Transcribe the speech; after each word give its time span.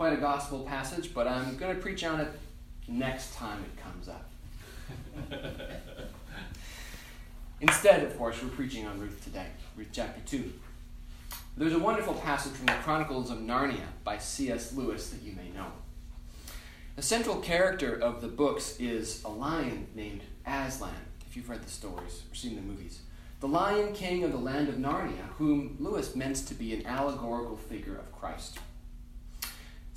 quite 0.00 0.14
a 0.14 0.16
gospel 0.16 0.60
passage, 0.60 1.12
but 1.12 1.28
I'm 1.28 1.58
going 1.58 1.76
to 1.76 1.82
preach 1.82 2.04
on 2.04 2.20
it 2.20 2.28
next 2.88 3.34
time 3.34 3.62
it 3.62 3.82
comes 3.82 4.08
up. 4.08 4.30
Instead, 7.60 8.04
of 8.04 8.16
course, 8.16 8.42
we're 8.42 8.48
preaching 8.48 8.86
on 8.86 8.98
Ruth 8.98 9.22
today, 9.22 9.48
Ruth 9.76 9.90
chapter 9.92 10.22
2. 10.24 10.54
There's 11.58 11.74
a 11.74 11.78
wonderful 11.78 12.14
passage 12.14 12.54
from 12.54 12.64
the 12.64 12.72
Chronicles 12.82 13.30
of 13.30 13.40
Narnia 13.40 13.88
by 14.02 14.16
C.S. 14.16 14.72
Lewis 14.72 15.10
that 15.10 15.20
you 15.20 15.34
may 15.34 15.50
know. 15.50 15.66
The 16.96 17.02
central 17.02 17.36
character 17.36 17.94
of 17.94 18.22
the 18.22 18.28
books 18.28 18.80
is 18.80 19.22
a 19.22 19.28
lion 19.28 19.86
named 19.94 20.22
Aslan, 20.46 20.94
if 21.28 21.36
you've 21.36 21.50
read 21.50 21.62
the 21.62 21.68
stories 21.68 22.22
or 22.32 22.34
seen 22.34 22.56
the 22.56 22.62
movies. 22.62 23.00
The 23.40 23.48
lion 23.48 23.92
king 23.92 24.24
of 24.24 24.32
the 24.32 24.38
land 24.38 24.70
of 24.70 24.76
Narnia, 24.76 25.26
whom 25.36 25.76
Lewis 25.78 26.16
meant 26.16 26.36
to 26.36 26.54
be 26.54 26.72
an 26.72 26.86
allegorical 26.86 27.58
figure 27.58 27.98
of 27.98 28.10
Christ. 28.18 28.60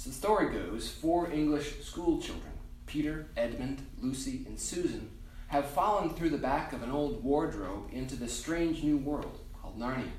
The 0.06 0.12
story 0.12 0.52
goes 0.54 0.90
four 0.90 1.32
English 1.32 1.82
school 1.82 2.22
children, 2.22 2.52
Peter, 2.86 3.28
Edmund, 3.38 3.88
Lucy, 4.02 4.44
and 4.46 4.60
Susan, 4.60 5.10
have 5.48 5.70
fallen 5.70 6.10
through 6.10 6.32
the 6.32 6.38
back 6.38 6.74
of 6.74 6.84
an 6.84 6.92
old 6.92 7.24
wardrobe 7.24 7.88
into 7.90 8.18
this 8.18 8.38
strange 8.38 8.84
new 8.84 8.98
world 8.98 9.40
called 9.62 9.80
Narnia, 9.80 10.12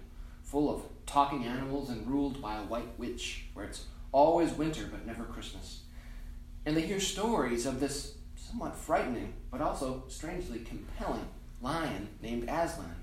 full 0.42 0.74
of 0.74 0.84
talking 1.04 1.44
animals 1.44 1.90
and 1.90 2.06
ruled 2.06 2.40
by 2.40 2.56
a 2.56 2.62
white 2.64 2.98
witch, 2.98 3.44
where 3.52 3.66
it's 3.66 3.84
always 4.10 4.52
winter 4.52 4.88
but 4.90 5.04
never 5.04 5.24
Christmas. 5.24 5.82
And 6.64 6.74
they 6.74 6.86
hear 6.86 6.98
stories 6.98 7.66
of 7.66 7.78
this 7.78 8.14
somewhat 8.36 8.76
frightening, 8.76 9.34
but 9.50 9.60
also 9.60 10.04
strangely 10.08 10.60
compelling 10.60 11.28
lion 11.60 12.08
named 12.22 12.48
Aslan, 12.48 12.96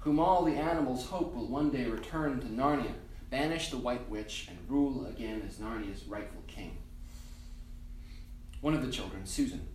whom 0.00 0.18
all 0.18 0.44
the 0.44 0.56
animals 0.56 1.06
hope 1.06 1.32
will 1.32 1.46
one 1.46 1.70
day 1.70 1.84
return 1.84 2.40
to 2.40 2.46
Narnia 2.46 2.94
banish 3.30 3.70
the 3.70 3.78
White 3.78 4.08
Witch, 4.08 4.46
and 4.48 4.58
rule 4.68 5.06
again 5.06 5.42
as 5.46 5.56
Narnia's 5.56 6.04
rightful 6.04 6.42
king. 6.46 6.78
One 8.60 8.74
of 8.74 8.84
the 8.84 8.92
children, 8.92 9.26
Susan, 9.26 9.68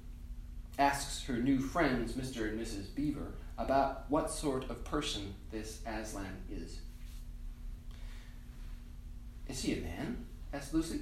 asks 0.77 1.25
her 1.25 1.37
new 1.37 1.59
friends, 1.59 2.13
Mr. 2.13 2.49
and 2.49 2.59
Mrs. 2.59 2.93
Beaver, 2.93 3.35
about 3.57 4.05
what 4.09 4.31
sort 4.31 4.69
of 4.69 4.83
person 4.83 5.35
this 5.51 5.81
Aslan 5.85 6.43
is. 6.51 6.79
Is 9.47 9.61
he 9.61 9.73
a 9.73 9.81
man? 9.81 10.25
asked 10.51 10.73
Lucy. 10.73 11.01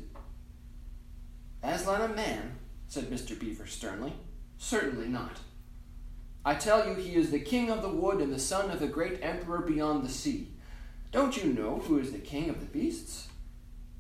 Aslan 1.64 2.02
a 2.02 2.14
man? 2.14 2.58
said 2.88 3.10
Mr. 3.10 3.40
Beaver 3.40 3.66
sternly. 3.66 4.14
Certainly 4.58 5.08
not. 5.08 5.40
I 6.44 6.56
tell 6.56 6.88
you, 6.88 6.96
he 6.96 7.16
is 7.16 7.32
the 7.32 7.40
king 7.40 7.70
of 7.70 7.82
the 7.82 7.90
wood 7.90 8.20
and 8.20 8.34
the 8.34 8.40
son 8.40 8.72
of 8.72 8.80
the 8.80 8.88
great 8.88 9.20
emperor 9.22 9.60
beyond 9.60 10.04
the 10.04 10.10
sea. 10.10 10.50
Don't 11.12 11.36
you 11.36 11.52
know 11.52 11.80
who 11.80 12.00
is 12.00 12.12
the 12.12 12.20
king 12.20 12.50
of 12.50 12.60
the 12.60 12.66
beasts? 12.66 13.28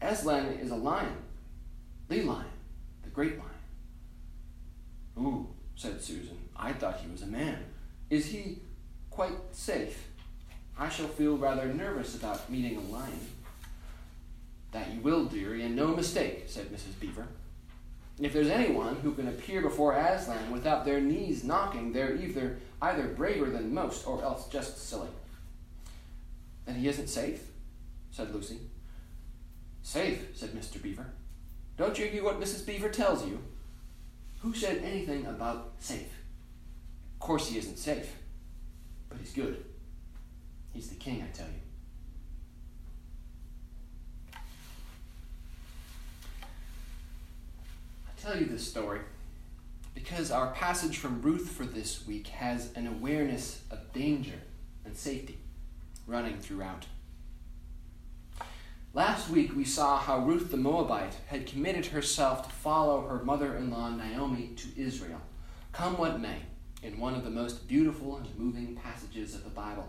Aslan 0.02 0.45
is 0.62 0.72
a 0.72 0.76
lion, 0.76 1.17
the 2.08 2.23
lion, 2.23 2.45
the 3.04 3.09
great 3.09 3.38
lion. 3.38 3.50
Ooh, 5.20 5.48
said 5.76 6.02
Susan, 6.02 6.38
I 6.56 6.72
thought 6.72 7.02
he 7.02 7.12
was 7.12 7.22
a 7.22 7.28
man. 7.28 7.66
Is 8.09 8.28
he 8.28 8.59
quite 9.09 9.34
safe? 9.52 10.08
I 10.80 10.88
shall 10.89 11.08
feel 11.08 11.38
rather 11.38 11.66
nervous 11.66 12.16
about 12.16 12.50
meeting 12.50 12.78
a 12.78 12.92
lion. 12.92 13.28
That 14.72 14.94
you 14.94 15.02
will, 15.02 15.26
dearie, 15.26 15.66
and 15.66 15.76
no 15.76 15.88
mistake, 15.89 16.45
said 16.48 16.67
Mrs. 16.67 16.98
Beaver. 17.00 17.28
If 18.20 18.32
there's 18.34 18.50
anyone 18.50 18.95
who 18.98 19.14
can 19.14 19.28
appear 19.28 19.62
before 19.62 19.98
Aslan 19.98 20.52
without 20.52 20.86
their 20.86 21.02
knees 21.02 21.44
knocking, 21.44 21.92
they're 21.92 22.16
either 22.16 22.58
either 22.82 23.08
braver 23.09 23.50
than 23.50 23.73
most 23.73 24.08
or 24.08 24.23
else 24.23 24.48
just 24.48 24.88
silly. 24.89 25.09
Then 26.66 26.76
he 26.76 26.88
isn't 26.88 27.08
safe, 27.08 27.44
said 28.12 28.34
Lucy. 28.34 28.59
Safe, 29.81 30.28
said 30.36 30.52
Mr. 30.52 30.81
Beaver. 30.81 31.08
Don't 31.78 31.98
you 31.98 32.06
hear 32.06 32.23
what 32.23 32.40
Mrs. 32.40 32.66
Beaver 32.66 32.90
tells 32.90 33.26
you? 33.26 33.39
Who 34.42 34.54
said 34.54 34.82
anything 34.83 35.26
about 35.26 35.73
safe? 35.80 36.14
Of 37.14 37.20
course 37.20 37.50
he 37.50 37.58
isn't 37.58 37.77
safe, 37.77 38.16
but 39.10 39.17
he's 39.20 39.33
good. 39.33 39.64
He's 40.73 40.89
the 40.89 40.95
king, 40.95 41.23
I 41.23 41.36
tell 41.36 41.48
you. 41.48 41.61
I 48.08 48.21
tell 48.21 48.39
you 48.39 48.45
this 48.45 48.67
story 48.67 49.02
because 49.94 50.32
our 50.32 50.52
passage 50.52 50.98
from 50.98 51.21
Ruth 51.21 51.52
for 51.52 51.66
this 51.66 52.08
week 52.08 52.27
has 52.27 52.71
an 52.73 52.88
awareness 52.88 53.61
of 53.71 53.92
danger 53.94 54.39
and 54.86 54.95
safety 54.95 55.38
running 56.08 56.38
throughout. 56.38 56.86
Last 58.94 59.30
week 59.30 59.56
we 59.56 59.64
saw 59.64 59.98
how 59.98 60.20
Ruth 60.20 60.52
the 60.52 60.58
Moabite 60.58 61.16
had 61.28 61.48
committed 61.48 61.88
herself 61.88 62.44
to 62.48 62.54
follow 62.54 63.08
her 63.08 63.23
mother 63.23 63.56
in 63.56 63.72
law 63.72 63.89
Naomi 63.89 64.52
to 64.58 64.82
Israel, 64.82 65.22
come 65.72 65.98
what 65.98 66.20
may, 66.20 66.38
in 66.84 67.00
one 67.00 67.16
of 67.16 67.23
the 67.23 67.30
most 67.30 67.67
beautiful 67.67 68.17
and 68.17 68.28
moving 68.38 68.76
passages 68.76 69.34
of 69.34 69.44
the 69.45 69.50
Bible. 69.50 69.88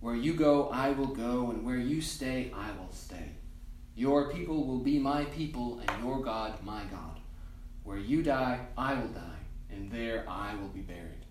Where 0.00 0.14
you 0.14 0.32
go, 0.32 0.68
I 0.70 0.92
will 0.92 1.08
go, 1.08 1.50
and 1.50 1.66
where 1.66 1.76
you 1.76 2.00
stay, 2.00 2.50
I 2.54 2.70
will 2.78 2.92
stay. 2.92 3.32
Your 3.94 4.32
people 4.32 4.64
will 4.64 4.78
be 4.78 4.98
my 4.98 5.24
people, 5.24 5.80
and 5.86 6.02
your 6.04 6.22
God 6.22 6.62
my 6.64 6.84
God. 6.84 7.20
Where 7.82 7.98
you 7.98 8.22
die, 8.22 8.60
I 8.76 8.94
will 8.94 9.08
die, 9.08 9.40
and 9.70 9.90
there 9.90 10.24
I 10.28 10.54
will 10.54 10.68
be 10.68 10.80
buried 10.80 11.27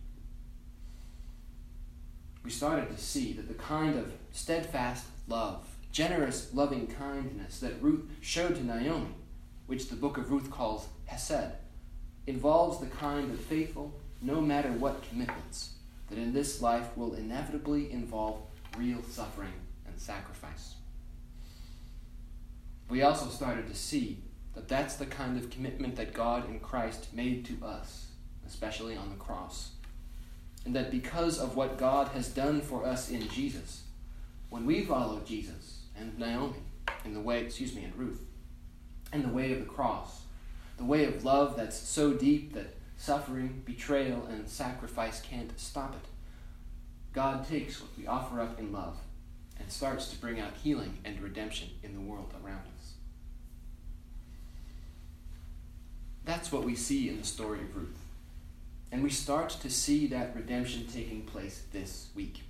we 2.47 2.51
started 2.51 2.89
to 2.89 3.03
see 3.03 3.33
that 3.33 3.49
the 3.49 3.53
kind 3.55 3.99
of 3.99 4.09
steadfast 4.31 5.05
love, 5.27 5.67
generous 5.91 6.53
loving 6.53 6.87
kindness 6.87 7.59
that 7.59 7.81
Ruth 7.81 8.09
showed 8.21 8.55
to 8.55 8.65
Naomi, 8.65 9.15
which 9.65 9.89
the 9.89 9.97
book 9.97 10.17
of 10.17 10.31
Ruth 10.31 10.49
calls 10.49 10.87
Hesed, 11.07 11.57
involves 12.25 12.79
the 12.79 12.85
kind 12.85 13.29
of 13.33 13.37
faithful, 13.41 13.99
no 14.21 14.39
matter 14.39 14.71
what 14.71 15.03
commitments 15.09 15.73
that 16.09 16.17
in 16.17 16.31
this 16.31 16.61
life 16.61 16.95
will 16.95 17.15
inevitably 17.15 17.91
involve 17.91 18.39
real 18.77 19.03
suffering 19.03 19.51
and 19.85 19.99
sacrifice. 19.99 20.75
We 22.89 23.01
also 23.01 23.27
started 23.27 23.67
to 23.67 23.75
see 23.75 24.19
that 24.55 24.69
that's 24.69 24.95
the 24.95 25.05
kind 25.05 25.37
of 25.37 25.49
commitment 25.49 25.97
that 25.97 26.13
God 26.13 26.49
in 26.49 26.61
Christ 26.61 27.13
made 27.13 27.43
to 27.47 27.65
us, 27.65 28.07
especially 28.47 28.95
on 28.95 29.09
the 29.09 29.17
cross 29.17 29.71
and 30.67 30.75
that 30.75 30.91
because 30.91 31.39
of 31.39 31.55
what 31.55 31.77
God 31.77 32.09
has 32.09 32.27
done 32.27 32.59
for 32.59 32.85
us 32.85 33.09
in 33.09 33.29
Jesus, 33.29 33.83
when 34.49 34.65
we 34.65 34.83
follow 34.83 35.21
Jesus 35.21 35.83
and 35.97 36.19
Naomi 36.19 36.57
in 37.05 37.13
the 37.13 37.21
way, 37.21 37.39
excuse 37.39 37.73
me, 37.73 37.85
and 37.85 37.95
Ruth, 37.95 38.21
in 39.13 39.21
the 39.21 39.29
way 39.29 39.53
of 39.53 39.59
the 39.59 39.65
cross, 39.65 40.23
the 40.75 40.83
way 40.83 41.05
of 41.05 41.23
love 41.23 41.55
that's 41.55 41.77
so 41.77 42.11
deep 42.11 42.51
that 42.51 42.75
suffering, 42.97 43.61
betrayal, 43.63 44.25
and 44.25 44.49
sacrifice 44.49 45.21
can't 45.21 45.57
stop 45.57 45.95
it, 45.95 46.09
God 47.13 47.47
takes 47.47 47.79
what 47.79 47.91
we 47.97 48.05
offer 48.05 48.41
up 48.41 48.59
in 48.59 48.73
love 48.73 48.97
and 49.57 49.71
starts 49.71 50.09
to 50.09 50.17
bring 50.17 50.37
out 50.37 50.51
healing 50.61 50.97
and 51.05 51.21
redemption 51.21 51.69
in 51.81 51.93
the 51.93 52.01
world 52.01 52.33
around 52.43 52.63
us. 52.77 52.91
That's 56.25 56.51
what 56.51 56.65
we 56.65 56.75
see 56.75 57.07
in 57.07 57.19
the 57.19 57.25
story 57.25 57.61
of 57.61 57.73
Ruth. 57.73 58.06
And 58.91 59.03
we 59.03 59.09
start 59.09 59.49
to 59.49 59.69
see 59.69 60.07
that 60.07 60.35
redemption 60.35 60.87
taking 60.87 61.23
place 61.23 61.63
this 61.71 62.09
week. 62.15 62.43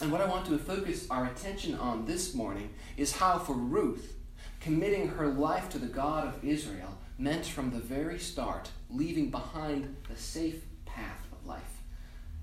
And 0.00 0.10
what 0.10 0.20
I 0.20 0.26
want 0.26 0.46
to 0.46 0.58
focus 0.58 1.06
our 1.10 1.26
attention 1.26 1.74
on 1.74 2.06
this 2.06 2.34
morning 2.34 2.70
is 2.96 3.16
how, 3.16 3.38
for 3.38 3.52
Ruth, 3.52 4.14
committing 4.60 5.08
her 5.08 5.28
life 5.28 5.68
to 5.70 5.78
the 5.78 5.86
God 5.86 6.26
of 6.26 6.44
Israel 6.44 6.98
meant 7.18 7.46
from 7.46 7.70
the 7.70 7.78
very 7.78 8.18
start 8.18 8.70
leaving 8.88 9.30
behind 9.30 9.96
the 10.08 10.16
safe 10.16 10.62
path 10.86 11.26
of 11.32 11.46
life 11.46 11.82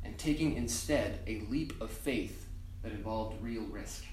and 0.04 0.18
taking 0.18 0.56
instead 0.56 1.20
a 1.28 1.42
leap 1.50 1.80
of 1.82 1.90
faith 1.90 2.48
that 2.84 2.92
involved 2.92 3.42
real 3.42 3.64
risk. 3.64 4.06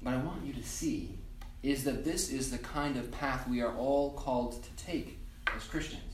What 0.00 0.14
I 0.14 0.18
want 0.18 0.46
you 0.46 0.52
to 0.54 0.62
see 0.62 1.18
is 1.62 1.82
that 1.84 2.04
this 2.04 2.30
is 2.30 2.50
the 2.50 2.58
kind 2.58 2.96
of 2.96 3.10
path 3.10 3.48
we 3.48 3.60
are 3.60 3.74
all 3.76 4.12
called 4.12 4.62
to 4.62 4.84
take 4.84 5.18
as 5.54 5.64
Christians 5.64 6.07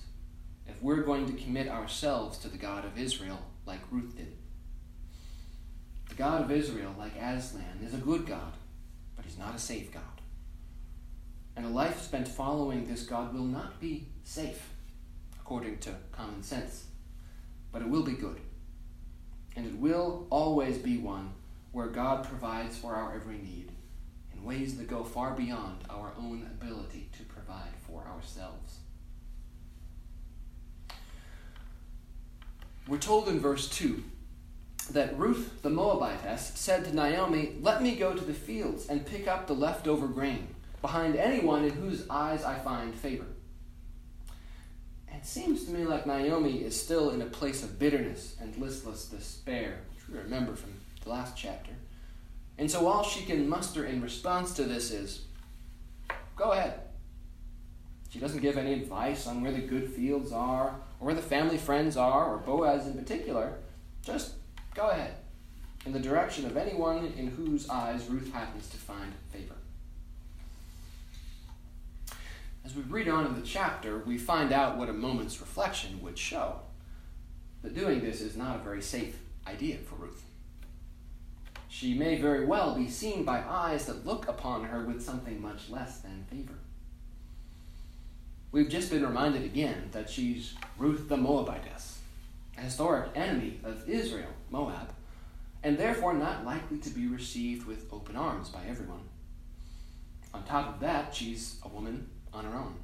if 0.66 0.80
we're 0.82 1.02
going 1.02 1.26
to 1.26 1.42
commit 1.42 1.68
ourselves 1.68 2.38
to 2.38 2.48
the 2.48 2.58
God 2.58 2.84
of 2.84 2.98
Israel 2.98 3.40
like 3.66 3.80
Ruth 3.90 4.16
did. 4.16 4.36
The 6.08 6.14
God 6.14 6.42
of 6.42 6.50
Israel, 6.50 6.94
like 6.98 7.16
Aslan, 7.16 7.80
is 7.84 7.94
a 7.94 7.98
good 7.98 8.26
God, 8.26 8.52
but 9.16 9.24
he's 9.24 9.38
not 9.38 9.54
a 9.54 9.58
safe 9.58 9.92
God. 9.92 10.02
And 11.56 11.66
a 11.66 11.70
life 11.70 12.02
spent 12.02 12.28
following 12.28 12.86
this 12.86 13.04
God 13.04 13.32
will 13.32 13.44
not 13.44 13.80
be 13.80 14.08
safe, 14.24 14.70
according 15.40 15.78
to 15.78 15.94
common 16.12 16.42
sense, 16.42 16.84
but 17.72 17.82
it 17.82 17.88
will 17.88 18.02
be 18.02 18.12
good. 18.12 18.40
And 19.56 19.66
it 19.66 19.76
will 19.76 20.26
always 20.30 20.78
be 20.78 20.98
one 20.98 21.32
where 21.72 21.86
God 21.86 22.24
provides 22.24 22.76
for 22.76 22.94
our 22.94 23.14
every 23.14 23.38
need 23.38 23.70
in 24.32 24.44
ways 24.44 24.76
that 24.76 24.88
go 24.88 25.04
far 25.04 25.32
beyond 25.32 25.78
our 25.88 26.12
own 26.18 26.48
ability 26.50 27.08
to 27.16 27.24
provide 27.24 27.74
for 27.86 28.04
ourselves. 28.06 28.78
We're 32.86 32.98
told 32.98 33.28
in 33.28 33.40
verse 33.40 33.68
2 33.70 34.02
that 34.90 35.18
Ruth 35.18 35.62
the 35.62 35.70
Moabitess 35.70 36.52
said 36.54 36.84
to 36.84 36.94
Naomi, 36.94 37.54
Let 37.60 37.82
me 37.82 37.96
go 37.96 38.12
to 38.12 38.24
the 38.24 38.34
fields 38.34 38.88
and 38.88 39.06
pick 39.06 39.26
up 39.26 39.46
the 39.46 39.54
leftover 39.54 40.06
grain, 40.06 40.48
behind 40.82 41.16
anyone 41.16 41.64
in 41.64 41.70
whose 41.70 42.04
eyes 42.10 42.44
I 42.44 42.58
find 42.58 42.94
favor. 42.94 43.24
It 45.08 45.24
seems 45.24 45.64
to 45.64 45.72
me 45.72 45.84
like 45.84 46.06
Naomi 46.06 46.62
is 46.62 46.78
still 46.78 47.10
in 47.10 47.22
a 47.22 47.26
place 47.26 47.62
of 47.62 47.78
bitterness 47.78 48.36
and 48.38 48.54
listless 48.58 49.06
despair, 49.06 49.78
which 49.94 50.08
we 50.08 50.18
remember 50.18 50.54
from 50.54 50.74
the 51.02 51.08
last 51.08 51.34
chapter. 51.36 51.70
And 52.58 52.70
so 52.70 52.86
all 52.86 53.02
she 53.02 53.24
can 53.24 53.48
muster 53.48 53.86
in 53.86 54.02
response 54.02 54.52
to 54.54 54.64
this 54.64 54.90
is 54.90 55.22
go 56.36 56.52
ahead. 56.52 56.80
She 58.10 58.18
doesn't 58.18 58.42
give 58.42 58.58
any 58.58 58.74
advice 58.74 59.26
on 59.26 59.40
where 59.40 59.52
the 59.52 59.60
good 59.60 59.90
fields 59.90 60.32
are, 60.32 60.76
where 61.04 61.14
the 61.14 61.20
family 61.20 61.58
friends 61.58 61.98
are, 61.98 62.32
or 62.32 62.38
Boaz 62.38 62.86
in 62.86 62.94
particular. 62.94 63.58
Just 64.02 64.32
go 64.74 64.88
ahead, 64.88 65.14
in 65.84 65.92
the 65.92 66.00
direction 66.00 66.46
of 66.46 66.56
anyone 66.56 67.12
in 67.18 67.26
whose 67.26 67.68
eyes 67.68 68.08
Ruth 68.08 68.32
happens 68.32 68.68
to 68.70 68.78
find 68.78 69.12
favor. 69.30 69.54
As 72.64 72.74
we 72.74 72.80
read 72.82 73.08
on 73.08 73.26
in 73.26 73.34
the 73.34 73.46
chapter, 73.46 73.98
we 73.98 74.16
find 74.16 74.50
out 74.50 74.78
what 74.78 74.88
a 74.88 74.94
moment's 74.94 75.40
reflection 75.40 76.02
would 76.02 76.18
show. 76.18 76.60
That 77.62 77.74
doing 77.74 78.00
this 78.00 78.22
is 78.22 78.34
not 78.34 78.56
a 78.56 78.64
very 78.64 78.80
safe 78.80 79.18
idea 79.46 79.76
for 79.76 79.96
Ruth. 79.96 80.22
She 81.68 81.92
may 81.92 82.18
very 82.18 82.46
well 82.46 82.74
be 82.74 82.88
seen 82.88 83.24
by 83.24 83.42
eyes 83.46 83.84
that 83.86 84.06
look 84.06 84.26
upon 84.26 84.64
her 84.64 84.84
with 84.86 85.04
something 85.04 85.42
much 85.42 85.68
less 85.68 85.98
than 85.98 86.24
favor. 86.30 86.54
We've 88.54 88.68
just 88.68 88.92
been 88.92 89.04
reminded 89.04 89.44
again 89.44 89.88
that 89.90 90.08
she's 90.08 90.54
Ruth 90.78 91.08
the 91.08 91.16
Moabitess, 91.16 91.98
a 92.56 92.60
historic 92.60 93.10
enemy 93.16 93.58
of 93.64 93.88
Israel, 93.88 94.30
Moab, 94.48 94.94
and 95.64 95.76
therefore 95.76 96.14
not 96.14 96.46
likely 96.46 96.78
to 96.78 96.90
be 96.90 97.08
received 97.08 97.66
with 97.66 97.92
open 97.92 98.14
arms 98.14 98.50
by 98.50 98.60
everyone. 98.68 99.08
On 100.32 100.44
top 100.44 100.68
of 100.68 100.80
that, 100.82 101.12
she's 101.12 101.58
a 101.64 101.68
woman 101.68 102.08
on 102.32 102.44
her 102.44 102.56
own. 102.56 102.76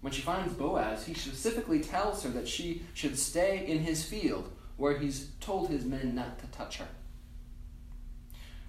When 0.00 0.14
she 0.14 0.22
finds 0.22 0.54
Boaz, 0.54 1.04
he 1.04 1.12
specifically 1.12 1.80
tells 1.80 2.22
her 2.22 2.30
that 2.30 2.48
she 2.48 2.84
should 2.94 3.18
stay 3.18 3.66
in 3.66 3.80
his 3.80 4.02
field 4.02 4.50
where 4.78 4.98
he's 4.98 5.28
told 5.40 5.68
his 5.68 5.84
men 5.84 6.14
not 6.14 6.38
to 6.38 6.46
touch 6.46 6.78
her. 6.78 6.88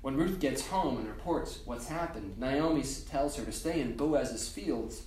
When 0.01 0.17
Ruth 0.17 0.41
gets 0.41 0.67
home 0.67 0.97
and 0.97 1.07
reports 1.07 1.59
what's 1.63 1.87
happened, 1.87 2.37
Naomi 2.37 2.83
tells 3.09 3.37
her 3.37 3.45
to 3.45 3.53
stay 3.53 3.79
in 3.79 3.95
Boaz's 3.95 4.49
fields 4.49 5.03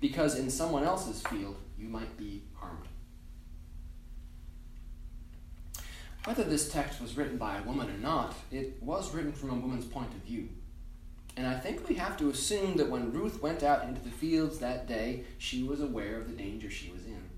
because 0.00 0.38
in 0.38 0.50
someone 0.50 0.84
else's 0.84 1.22
field 1.22 1.56
you 1.78 1.88
might 1.88 2.16
be 2.16 2.42
harmed. 2.54 2.88
Whether 6.24 6.44
this 6.44 6.70
text 6.70 7.00
was 7.00 7.16
written 7.16 7.38
by 7.38 7.58
a 7.58 7.62
woman 7.62 7.88
or 7.88 7.98
not, 7.98 8.34
it 8.50 8.82
was 8.82 9.14
written 9.14 9.32
from 9.32 9.50
a 9.50 9.54
woman's 9.54 9.86
point 9.86 10.12
of 10.12 10.20
view. 10.20 10.48
And 11.36 11.46
I 11.46 11.58
think 11.58 11.88
we 11.88 11.94
have 11.94 12.16
to 12.18 12.30
assume 12.30 12.76
that 12.78 12.90
when 12.90 13.12
Ruth 13.12 13.40
went 13.40 13.62
out 13.62 13.84
into 13.84 14.00
the 14.00 14.10
fields 14.10 14.58
that 14.58 14.88
day, 14.88 15.24
she 15.38 15.62
was 15.62 15.80
aware 15.80 16.18
of 16.18 16.26
the 16.26 16.36
danger 16.36 16.68
she 16.68 16.90
was 16.90 17.04
in. 17.04 17.30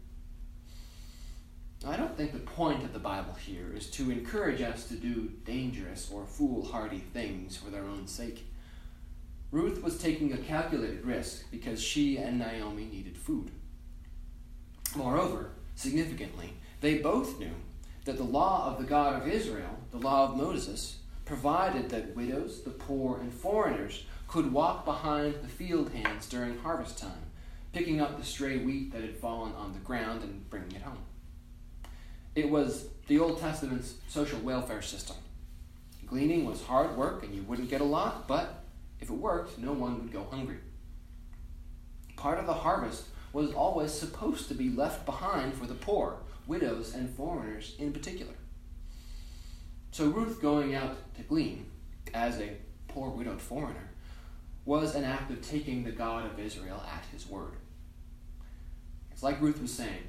I 1.87 1.97
don't 1.97 2.17
think 2.17 2.33
the 2.33 2.39
point 2.39 2.83
of 2.83 2.93
the 2.93 2.99
Bible 2.99 3.35
here 3.35 3.73
is 3.75 3.91
to 3.93 4.11
encourage 4.11 4.61
us 4.61 4.89
to 4.89 4.95
do 4.95 5.31
dangerous 5.45 6.11
or 6.13 6.27
foolhardy 6.27 6.99
things 6.99 7.57
for 7.57 7.71
their 7.71 7.85
own 7.85 8.07
sake. 8.07 8.47
Ruth 9.51 9.83
was 9.83 9.99
taking 9.99 10.33
a 10.33 10.39
calculated 10.39 11.05
risk 11.05 11.51
because 11.51 11.83
she 11.83 12.17
and 12.19 12.39
Naomi 12.39 12.85
needed 12.85 13.17
food. 13.17 13.51
Moreover, 14.95 15.51
significantly, 15.75 16.55
they 16.81 16.99
both 16.99 17.39
knew 17.39 17.55
that 18.05 18.17
the 18.17 18.25
law 18.25 18.67
of 18.67 18.79
the 18.79 18.89
God 18.89 19.21
of 19.21 19.29
Israel, 19.29 19.79
the 19.91 19.99
law 19.99 20.29
of 20.29 20.37
Moses, 20.37 20.99
provided 21.25 21.91
that 21.91 22.17
widows, 22.17 22.63
the 22.63 22.71
poor, 22.71 23.19
and 23.19 23.33
foreigners 23.33 24.05
could 24.29 24.53
walk 24.53 24.85
behind 24.85 25.35
the 25.43 25.49
field 25.49 25.91
hands 25.93 26.29
during 26.29 26.59
harvest 26.59 26.99
time, 26.99 27.31
picking 27.73 28.01
up 28.01 28.19
the 28.19 28.25
stray 28.25 28.59
wheat 28.59 28.93
that 28.93 29.03
had 29.03 29.17
fallen 29.17 29.53
on 29.55 29.73
the 29.73 29.79
ground 29.81 30.23
and 30.23 30.49
bringing 30.49 30.73
it 30.73 30.83
home. 30.83 31.05
It 32.37 32.49
was 32.49 32.89
the 33.09 33.19
Old 33.19 33.41
Testament's 33.41 33.95
social 34.09 34.39
welfare 34.39 34.83
system. 34.83 35.17
Gleaning 36.07 36.47
was 36.47 36.63
hard 36.63 36.97
work 36.97 37.25
and 37.25 37.35
you 37.35 37.43
wouldn't 37.43 37.71
get 37.71 37.81
a 37.81 37.85
lot, 37.85 38.29
but 38.29 38.60
if 39.01 39.11
it 39.11 39.15
worked, 39.15 39.59
no 39.59 39.73
one 39.73 39.99
would 39.99 40.13
go 40.13 40.27
hungry. 40.31 40.59
Part 42.17 42.39
of 42.39 42.47
the 42.47 42.55
harvest 42.55 43.07
was 43.33 43.53
always 43.53 43.93
supposed 43.93 44.49
to 44.49 44.55
be 44.55 44.71
left 44.71 45.07
behind 45.07 45.55
for 45.55 45.67
the 45.67 45.75
poor, 45.75 46.19
widows, 46.47 46.95
and 46.95 47.09
foreigners 47.09 47.77
in 47.79 47.93
particular. 47.93 48.35
So 49.93 50.07
Ruth 50.07 50.41
going 50.41 50.75
out 50.75 50.97
to 51.15 51.23
glean 51.23 51.67
as 52.13 52.41
a 52.41 52.57
poor 52.89 53.11
widowed 53.11 53.41
foreigner 53.41 53.91
was 54.65 54.95
an 54.95 55.05
act 55.05 55.31
of 55.31 55.41
taking 55.41 55.85
the 55.85 55.93
God 55.93 56.27
of 56.27 56.39
Israel 56.39 56.83
at 56.95 57.05
his 57.13 57.29
word. 57.29 57.55
It's 59.11 59.23
like 59.23 59.41
Ruth 59.41 59.61
was 59.61 59.73
saying, 59.73 60.09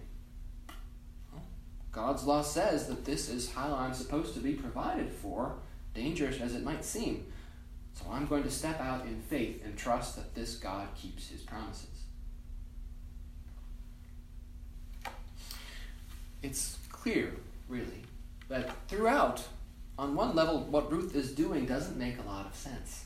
God's 1.91 2.23
law 2.23 2.41
says 2.41 2.87
that 2.87 3.05
this 3.05 3.29
is 3.29 3.51
how 3.51 3.73
I'm 3.73 3.93
supposed 3.93 4.33
to 4.35 4.39
be 4.39 4.53
provided 4.53 5.11
for, 5.11 5.57
dangerous 5.93 6.39
as 6.39 6.55
it 6.55 6.63
might 6.63 6.85
seem. 6.85 7.25
So 7.93 8.05
I'm 8.11 8.25
going 8.25 8.43
to 8.43 8.51
step 8.51 8.79
out 8.79 9.05
in 9.05 9.21
faith 9.21 9.63
and 9.63 9.77
trust 9.77 10.15
that 10.15 10.33
this 10.33 10.55
God 10.55 10.87
keeps 10.95 11.29
his 11.29 11.41
promises. 11.41 11.87
It's 16.41 16.77
clear, 16.89 17.35
really, 17.67 18.03
that 18.49 18.87
throughout, 18.87 19.43
on 19.97 20.15
one 20.15 20.35
level, 20.35 20.61
what 20.61 20.91
Ruth 20.91 21.15
is 21.15 21.31
doing 21.31 21.65
doesn't 21.65 21.97
make 21.97 22.17
a 22.17 22.27
lot 22.27 22.47
of 22.47 22.55
sense. 22.55 23.05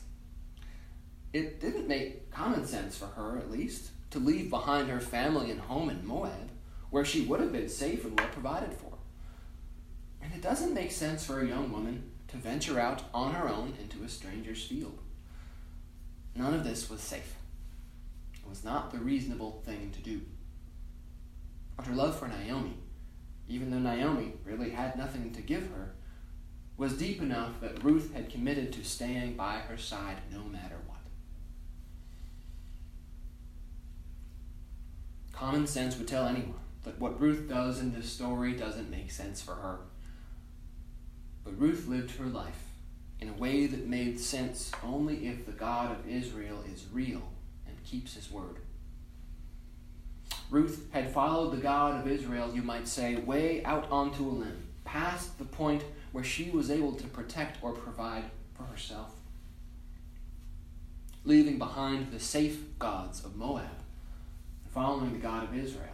It 1.32 1.60
didn't 1.60 1.86
make 1.86 2.30
common 2.30 2.66
sense 2.66 2.96
for 2.96 3.06
her, 3.06 3.36
at 3.36 3.50
least, 3.50 3.90
to 4.10 4.18
leave 4.18 4.48
behind 4.48 4.88
her 4.88 5.00
family 5.00 5.50
and 5.50 5.60
home 5.60 5.90
in 5.90 6.06
Moab, 6.06 6.50
where 6.90 7.04
she 7.04 7.22
would 7.22 7.40
have 7.40 7.52
been 7.52 7.68
safe 7.68 8.04
and 8.04 8.18
well 8.18 8.28
provided 8.28 8.72
for. 8.72 8.94
And 10.22 10.32
it 10.32 10.40
doesn't 10.40 10.72
make 10.72 10.92
sense 10.92 11.26
for 11.26 11.40
a 11.40 11.46
young 11.46 11.70
woman 11.70 12.10
to 12.36 12.42
venture 12.42 12.78
out 12.78 13.02
on 13.14 13.32
her 13.32 13.48
own 13.48 13.74
into 13.80 14.04
a 14.04 14.08
stranger's 14.08 14.64
field. 14.64 14.98
None 16.34 16.54
of 16.54 16.64
this 16.64 16.90
was 16.90 17.00
safe. 17.00 17.34
It 18.34 18.48
was 18.48 18.64
not 18.64 18.90
the 18.90 18.98
reasonable 18.98 19.62
thing 19.64 19.90
to 19.92 20.00
do. 20.00 20.20
But 21.76 21.86
her 21.86 21.94
love 21.94 22.18
for 22.18 22.28
Naomi, 22.28 22.74
even 23.48 23.70
though 23.70 23.78
Naomi 23.78 24.34
really 24.44 24.70
had 24.70 24.96
nothing 24.96 25.32
to 25.32 25.42
give 25.42 25.70
her, 25.70 25.94
was 26.76 26.98
deep 26.98 27.22
enough 27.22 27.60
that 27.60 27.82
Ruth 27.82 28.12
had 28.12 28.30
committed 28.30 28.72
to 28.74 28.84
staying 28.84 29.34
by 29.34 29.58
her 29.58 29.78
side 29.78 30.18
no 30.30 30.44
matter 30.44 30.76
what. 30.86 30.98
Common 35.32 35.66
sense 35.66 35.96
would 35.96 36.08
tell 36.08 36.26
anyone 36.26 36.54
that 36.84 37.00
what 37.00 37.20
Ruth 37.20 37.48
does 37.48 37.80
in 37.80 37.92
this 37.92 38.12
story 38.12 38.52
doesn't 38.52 38.90
make 38.90 39.10
sense 39.10 39.40
for 39.40 39.54
her. 39.54 39.78
But 41.46 41.60
Ruth 41.60 41.86
lived 41.86 42.16
her 42.16 42.26
life 42.26 42.64
in 43.20 43.28
a 43.28 43.34
way 43.34 43.66
that 43.66 43.86
made 43.86 44.20
sense 44.20 44.72
only 44.84 45.28
if 45.28 45.46
the 45.46 45.52
God 45.52 45.92
of 45.92 46.08
Israel 46.08 46.58
is 46.70 46.86
real 46.92 47.22
and 47.68 47.84
keeps 47.84 48.14
his 48.14 48.30
word. 48.30 48.56
Ruth 50.50 50.88
had 50.90 51.12
followed 51.12 51.52
the 51.52 51.62
God 51.62 52.00
of 52.00 52.10
Israel, 52.10 52.52
you 52.52 52.62
might 52.62 52.88
say, 52.88 53.14
way 53.14 53.64
out 53.64 53.86
onto 53.92 54.26
a 54.26 54.28
limb, 54.28 54.66
past 54.84 55.38
the 55.38 55.44
point 55.44 55.84
where 56.10 56.24
she 56.24 56.50
was 56.50 56.68
able 56.68 56.92
to 56.94 57.06
protect 57.06 57.62
or 57.62 57.72
provide 57.72 58.24
for 58.54 58.64
herself. 58.64 59.14
Leaving 61.24 61.58
behind 61.58 62.10
the 62.10 62.20
safe 62.20 62.76
gods 62.78 63.24
of 63.24 63.36
Moab 63.36 63.64
and 64.64 64.72
following 64.72 65.12
the 65.12 65.18
God 65.20 65.44
of 65.44 65.56
Israel 65.56 65.90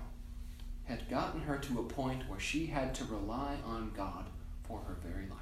had 0.85 1.09
gotten 1.11 1.43
her 1.43 1.59
to 1.59 1.79
a 1.79 1.85
point 1.85 2.29
where 2.29 2.41
she 2.41 2.67
had 2.67 2.95
to 2.95 3.05
rely 3.05 3.57
on 3.67 3.93
God 3.95 4.27
for 4.73 4.81
her 4.87 4.97
very 5.07 5.29
life. 5.29 5.39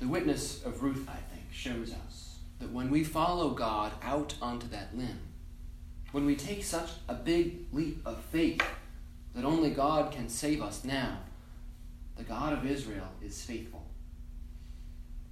The 0.00 0.08
witness 0.08 0.64
of 0.64 0.82
Ruth, 0.82 1.08
I 1.08 1.18
think, 1.32 1.44
shows 1.52 1.92
us 1.92 2.38
that 2.58 2.72
when 2.72 2.90
we 2.90 3.04
follow 3.04 3.50
God 3.50 3.92
out 4.02 4.34
onto 4.42 4.68
that 4.68 4.96
limb, 4.96 5.20
when 6.10 6.26
we 6.26 6.34
take 6.34 6.64
such 6.64 6.90
a 7.08 7.14
big 7.14 7.66
leap 7.72 8.00
of 8.04 8.18
faith 8.18 8.62
that 9.34 9.44
only 9.44 9.70
God 9.70 10.12
can 10.12 10.28
save 10.28 10.62
us 10.62 10.84
now, 10.84 11.18
the 12.16 12.24
God 12.24 12.52
of 12.52 12.66
Israel 12.66 13.08
is 13.24 13.42
faithful. 13.42 13.84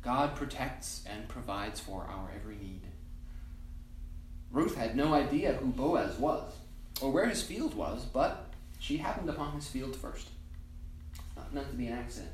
God 0.02 0.35
protects 0.35 1.04
and 1.09 1.28
provides 1.28 1.78
for 1.78 2.02
our 2.02 2.31
every 2.35 2.57
need. 2.57 2.83
Ruth 4.50 4.76
had 4.76 4.97
no 4.97 5.14
idea 5.14 5.54
who 5.54 5.66
Boaz 5.66 6.19
was 6.19 6.52
or 7.00 7.11
where 7.11 7.28
his 7.28 7.42
field 7.42 7.75
was, 7.75 8.04
but 8.04 8.52
she 8.83 8.97
happened 8.97 9.31
upon 9.31 9.53
his 9.53 9.69
field 9.69 9.95
first. 9.95 10.29
Not 11.37 11.55
meant 11.55 11.71
to 11.71 11.77
be 11.77 11.87
an 11.87 11.97
accident. 11.97 12.33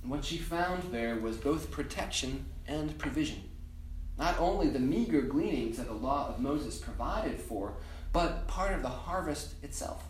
And 0.00 0.10
what 0.10 0.24
she 0.24 0.38
found 0.38 0.84
there 0.84 1.16
was 1.16 1.36
both 1.36 1.70
protection 1.70 2.46
and 2.66 2.96
provision. 2.96 3.42
Not 4.16 4.38
only 4.38 4.70
the 4.70 4.78
meager 4.78 5.20
gleanings 5.20 5.76
that 5.76 5.86
the 5.86 5.92
law 5.92 6.28
of 6.28 6.40
Moses 6.40 6.78
provided 6.78 7.38
for, 7.38 7.74
but 8.14 8.48
part 8.48 8.72
of 8.72 8.80
the 8.80 8.88
harvest 8.88 9.62
itself. 9.62 10.02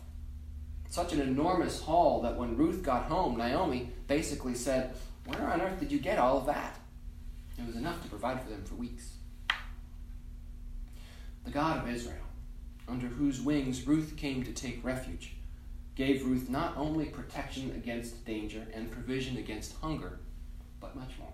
Such 0.89 1.11
an 1.11 1.19
enormous 1.19 1.81
haul 1.81 2.21
that 2.21 2.37
when 2.37 2.55
Ruth 2.55 2.81
got 2.81 3.07
home, 3.07 3.35
Naomi 3.35 3.89
basically 4.07 4.55
said, 4.55 4.95
Where 5.25 5.49
on 5.49 5.59
earth 5.59 5.81
did 5.81 5.91
you 5.91 5.99
get 5.99 6.17
all 6.17 6.37
of 6.37 6.45
that? 6.45 6.79
It 7.57 7.67
was 7.67 7.75
enough 7.75 8.01
to 8.03 8.07
provide 8.07 8.41
for 8.41 8.49
them 8.49 8.63
for 8.63 8.75
weeks. 8.75 9.15
The 11.43 11.51
God 11.51 11.83
of 11.83 11.93
Israel, 11.93 12.22
under 12.87 13.07
whose 13.07 13.41
wings 13.41 13.87
Ruth 13.87 14.15
came 14.17 14.43
to 14.43 14.51
take 14.51 14.83
refuge, 14.83 15.35
gave 15.95 16.25
Ruth 16.25 16.49
not 16.49 16.75
only 16.77 17.05
protection 17.05 17.71
against 17.71 18.25
danger 18.25 18.65
and 18.73 18.91
provision 18.91 19.37
against 19.37 19.75
hunger, 19.77 20.19
but 20.79 20.95
much 20.95 21.11
more. 21.19 21.33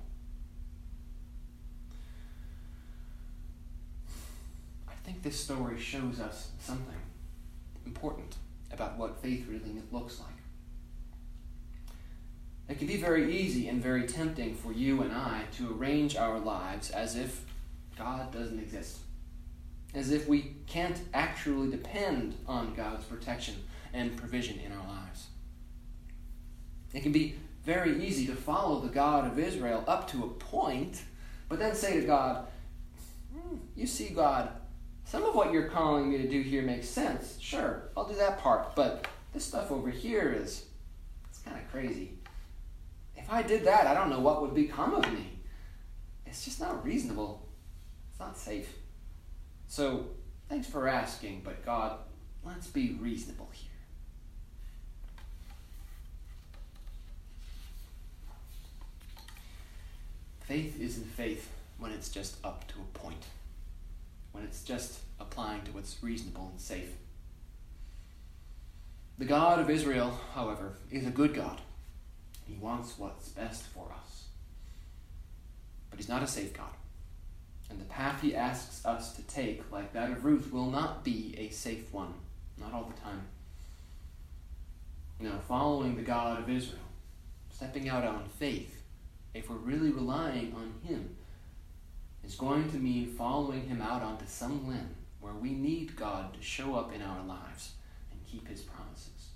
I 4.88 4.94
think 5.04 5.24
this 5.24 5.40
story 5.40 5.80
shows 5.80 6.20
us 6.20 6.52
something 6.60 6.96
important 7.86 8.36
about 8.72 8.98
what 8.98 9.22
faith 9.22 9.48
really 9.48 9.82
looks 9.92 10.20
like. 10.20 10.30
It 12.68 12.78
can 12.78 12.86
be 12.86 12.98
very 12.98 13.36
easy 13.36 13.68
and 13.68 13.82
very 13.82 14.06
tempting 14.06 14.54
for 14.54 14.72
you 14.72 15.02
and 15.02 15.12
I 15.12 15.46
to 15.58 15.74
arrange 15.76 16.16
our 16.16 16.38
lives 16.38 16.92
as 16.92 17.16
if 17.16 17.44
God 17.98 18.32
doesn't 18.32 18.60
exist, 18.60 19.00
as 19.94 20.12
if 20.12 20.28
we 20.28 20.56
can't 20.68 21.00
actually 21.14 21.72
depend 21.72 22.38
on 22.48 22.74
God's 22.76 23.06
protection 23.06 23.56
and 23.94 24.16
provision 24.16 24.60
in 24.60 24.72
our 24.72 24.88
lives. 24.88 25.28
It 26.94 27.02
can 27.02 27.12
be 27.12 27.36
very 27.64 28.04
easy 28.06 28.26
to 28.28 28.36
follow 28.36 28.80
the 28.80 28.88
God 28.88 29.32
of 29.32 29.38
Israel 29.38 29.84
up 29.88 30.10
to 30.12 30.24
a 30.24 30.28
point, 30.28 31.04
but 31.48 31.60
then 31.60 31.76
say 31.76 32.00
to 32.00 32.06
God, 32.06 32.48
hmm, 33.34 33.58
You 33.76 33.88
see, 33.88 34.10
God, 34.10 34.52
some 35.06 35.24
of 35.24 35.36
what 35.36 35.52
you're 35.52 35.70
calling 35.70 36.10
me 36.10 36.18
to 36.20 36.28
do 36.28 36.42
here 36.42 36.62
makes 36.62 36.88
sense. 36.88 37.38
Sure, 37.40 37.90
I'll 37.98 38.08
do 38.08 38.16
that 38.16 38.40
part, 38.40 38.76
but 38.76 39.08
this 39.34 39.46
stuff 39.46 39.72
over 39.72 39.90
here 39.90 40.32
is 40.32 40.66
it's 41.30 41.40
kind 41.40 41.58
of 41.58 41.72
crazy. 41.72 42.14
If 43.16 43.32
I 43.32 43.42
did 43.42 43.66
that, 43.66 43.88
I 43.88 43.94
don't 43.94 44.10
know 44.10 44.20
what 44.20 44.42
would 44.42 44.56
become 44.56 44.94
of 44.94 45.12
me. 45.12 45.40
It's 46.26 46.46
just 46.46 46.60
not 46.60 46.86
reasonable. 46.86 47.48
It's 48.12 48.20
not 48.20 48.38
safe. 48.38 48.74
So, 49.70 50.08
thanks 50.50 50.68
for 50.68 50.88
asking, 50.88 51.44
but 51.46 51.66
God, 51.66 52.00
let's 52.44 52.68
be 52.68 52.98
reasonable 53.00 53.50
here. 53.54 53.70
Faith 60.42 60.82
isn't 60.82 61.06
faith 61.06 61.50
when 61.78 61.92
it's 61.92 62.10
just 62.10 62.44
up 62.44 62.68
to 62.70 62.80
a 62.80 62.98
point 62.98 63.26
when 64.32 64.44
it's 64.44 64.64
just 64.64 65.00
applying 65.20 65.62
to 65.64 65.72
what's 65.72 66.02
reasonable 66.02 66.50
and 66.52 66.60
safe. 66.60 66.92
The 69.18 69.26
God 69.26 69.60
of 69.60 69.70
Israel, 69.70 70.18
however, 70.34 70.74
is 70.92 71.06
a 71.06 71.12
good 71.12 71.34
God. 71.34 71.62
He 72.46 72.56
wants 72.56 72.98
what's 72.98 73.30
best 73.30 73.64
for 73.64 73.92
us. 73.92 74.26
But 75.90 76.00
He's 76.00 76.10
not 76.10 76.24
a 76.24 76.28
safe 76.28 76.54
God. 76.54 76.72
And 77.70 77.80
the 77.80 77.86
path 77.86 78.22
He 78.22 78.36
asks 78.36 78.86
us 78.86 79.14
to 79.16 79.22
take, 79.24 79.72
like 79.72 79.94
that 79.94 80.12
of 80.12 80.26
Ruth, 80.26 80.52
will 80.52 80.70
not 80.70 81.04
be 81.04 81.36
a 81.38 81.50
safe 81.50 81.94
one. 81.94 82.14
Not 82.58 82.74
all 82.74 82.92
the 82.94 83.02
time. 83.02 83.22
Now, 85.20 85.40
following 85.48 85.96
the 85.96 86.02
God 86.02 86.40
of 86.40 86.50
Israel, 86.50 86.80
stepping 87.52 87.90
out 87.90 88.06
on 88.06 88.26
faith, 88.40 88.82
if 89.34 89.50
we're 89.50 89.58
really 89.58 89.92
relying 89.92 90.54
on 90.56 90.74
Him, 90.84 91.16
is 92.30 92.36
going 92.36 92.70
to 92.72 92.78
mean 92.78 93.08
following 93.08 93.68
him 93.68 93.82
out 93.82 94.04
onto 94.04 94.26
some 94.28 94.68
limb 94.68 94.96
where 95.20 95.34
we 95.34 95.52
need 95.52 95.96
God 95.96 96.34
to 96.34 96.42
show 96.42 96.76
up 96.76 96.94
in 96.94 97.02
our 97.02 97.24
lives 97.26 97.72
and 98.12 98.20
keep 98.26 98.48
his 98.48 98.62
promises. 98.62 99.30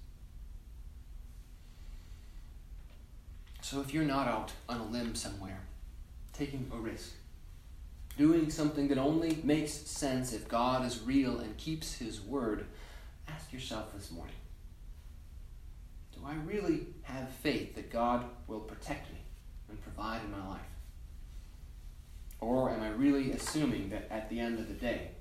So 3.62 3.82
if 3.82 3.94
you're 3.94 4.04
not 4.04 4.28
out 4.28 4.52
on 4.70 4.80
a 4.80 4.86
limb 4.86 5.16
somewhere, 5.16 5.62
taking 6.34 6.70
a 6.72 6.78
risk, 6.78 7.14
doing 8.18 8.50
something 8.50 8.88
that 8.90 8.98
only 8.98 9.40
makes 9.44 9.74
sense 9.74 10.34
if 10.34 10.48
God 10.48 10.86
is 10.86 11.02
real 11.02 11.40
and 11.40 11.58
keeps 11.58 11.96
his 11.96 12.22
word, 12.22 12.66
ask 13.28 13.52
yourself 13.52 13.94
this 13.94 14.12
morning 14.12 14.36
Do 16.16 16.22
I 16.26 16.36
really 16.46 16.88
have 17.04 17.30
faith 17.30 17.76
that 17.76 17.92
God 17.92 18.26
will 18.48 18.60
protect 18.60 19.12
me 19.12 19.20
and 19.70 19.82
provide 19.82 20.22
in 20.24 20.32
my 20.32 20.48
life? 20.48 20.62
Or 22.40 22.70
am 22.70 22.82
I 22.82 22.90
really 22.90 23.32
assuming 23.32 23.90
that 23.90 24.08
at 24.12 24.30
the 24.30 24.40
end 24.40 24.60
of 24.60 24.68
the 24.68 24.74
day, 24.74 25.12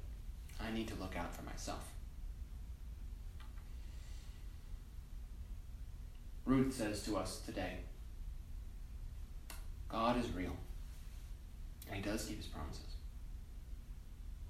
I 0.61 0.73
need 0.73 0.89
to 0.89 0.95
look 0.97 1.17
out 1.17 1.35
for 1.35 1.43
myself? 1.43 1.93
Ruth 6.45 6.75
says 6.75 7.05
to 7.05 7.17
us 7.17 7.41
today 7.47 7.79
God 9.89 10.19
is 10.19 10.31
real, 10.33 10.57
and 11.87 11.97
He 11.97 12.03
does 12.03 12.25
keep 12.25 12.39
His 12.39 12.47
promises. 12.47 12.97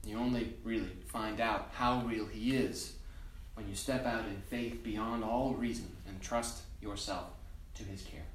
You 0.05 0.19
only 0.19 0.55
really 0.65 0.91
find 1.07 1.41
out 1.41 1.71
how 1.73 2.03
real 2.03 2.27
He 2.27 2.57
is 2.57 2.95
when 3.55 3.69
you 3.69 3.75
step 3.75 4.05
out 4.07 4.27
in 4.27 4.41
faith 4.49 4.83
beyond 4.83 5.23
all 5.23 5.55
reason 5.55 5.91
and 6.07 6.21
trust 6.21 6.63
yourself 6.81 7.27
to 7.75 7.85
His 7.85 8.03
care. 8.03 8.27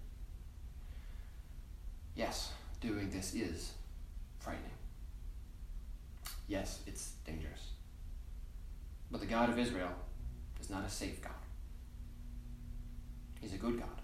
Yes, 2.16 2.52
doing 2.82 3.10
this 3.10 3.34
is 3.34 3.74
frightening. 4.40 4.72
Yes, 6.48 6.80
it's 6.88 7.12
dangerous. 7.26 7.72
But 9.12 9.20
the 9.20 9.28
God 9.28 9.50
of 9.50 9.60
Israel 9.60 9.92
is 10.60 10.70
not 10.70 10.86
a 10.86 10.90
safe 10.90 11.22
God. 11.22 11.32
He's 13.42 13.54
a 13.54 13.58
good 13.58 13.78
God, 13.80 14.02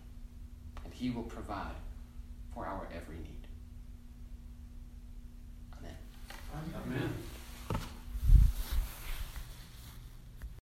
and 0.83 0.93
He 0.93 1.09
will 1.09 1.23
provide 1.23 1.75
for 2.53 2.65
our 2.65 2.87
every 2.95 3.15
need. 3.15 3.42
Amen. 6.53 7.32